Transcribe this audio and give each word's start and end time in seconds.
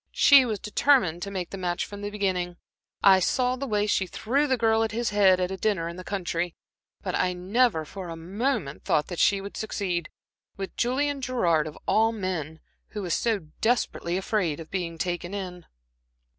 "She 0.13 0.45
was 0.45 0.57
determined 0.57 1.21
to 1.21 1.29
make 1.29 1.51
the 1.51 1.59
match 1.59 1.85
from 1.85 2.01
the 2.01 2.09
beginning. 2.09 2.57
I 3.03 3.19
saw 3.19 3.55
the 3.55 3.67
way 3.67 3.85
she 3.85 4.07
threw 4.07 4.47
the 4.47 4.57
girl 4.57 4.83
at 4.83 4.91
his 4.93 5.11
head 5.11 5.39
at 5.39 5.51
a 5.51 5.57
dinner 5.57 5.87
in 5.87 5.95
the 5.95 6.03
country, 6.03 6.55
but 7.03 7.13
I 7.13 7.33
never 7.33 7.85
for 7.85 8.09
a 8.09 8.15
moment 8.15 8.83
thought 8.83 9.15
she 9.19 9.41
would 9.41 9.55
succeed 9.55 10.09
with 10.57 10.75
Julian 10.75 11.21
Gerard 11.21 11.67
of 11.67 11.77
all 11.87 12.11
men, 12.11 12.61
who 12.87 13.05
is 13.05 13.13
so 13.13 13.49
desperately 13.61 14.17
afraid 14.17 14.59
of 14.59 14.71
being 14.71 14.97
taken 14.97 15.35
in." 15.35 15.67